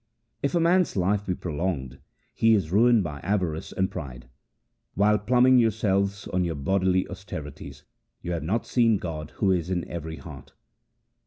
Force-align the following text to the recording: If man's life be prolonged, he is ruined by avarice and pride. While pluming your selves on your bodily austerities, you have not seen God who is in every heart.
If 0.41 0.55
man's 0.55 0.95
life 0.97 1.27
be 1.27 1.35
prolonged, 1.35 1.99
he 2.33 2.55
is 2.55 2.71
ruined 2.71 3.03
by 3.03 3.19
avarice 3.19 3.71
and 3.71 3.91
pride. 3.91 4.27
While 4.95 5.19
pluming 5.19 5.59
your 5.59 5.69
selves 5.69 6.27
on 6.29 6.43
your 6.43 6.55
bodily 6.55 7.07
austerities, 7.07 7.83
you 8.23 8.31
have 8.31 8.41
not 8.41 8.65
seen 8.65 8.97
God 8.97 9.29
who 9.35 9.51
is 9.51 9.69
in 9.69 9.87
every 9.87 10.15
heart. 10.15 10.53